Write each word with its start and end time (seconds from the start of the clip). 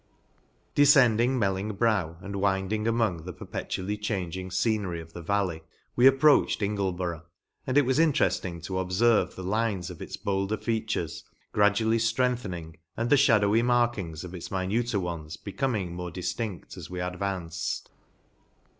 Defcending 0.73 1.37
Melling 1.37 1.73
brow, 1.73 2.17
and 2.21 2.37
winding 2.37 2.87
among 2.87 3.23
the 3.25 3.33
perpetually 3.33 3.97
changing 3.97 4.49
fcenery 4.49 4.99
of 4.99 5.13
the 5.13 5.21
valley, 5.21 5.61
we 5.95 6.07
approached 6.07 6.59
Jngleborough; 6.61 7.21
and 7.67 7.77
it 7.77 7.85
was 7.85 7.99
interefting 7.99 8.61
to 8.63 8.79
obferve 8.79 9.35
the 9.35 9.43
lines 9.43 9.91
of 9.91 10.01
its 10.01 10.17
bolder 10.17 10.57
features 10.57 11.23
gradually 11.51 11.99
ftrengthen 11.99 12.57
ing, 12.57 12.77
and 12.97 13.11
the 13.11 13.15
fhadowy 13.15 13.63
markings 13.63 14.23
of 14.23 14.33
its 14.33 14.49
mi 14.49 14.65
nuter 14.65 14.99
ones 14.99 15.37
becoming 15.37 15.93
more 15.93 16.09
diftincl:, 16.09 16.75
as 16.77 16.89
we 16.89 16.99
advanced. 16.99 17.91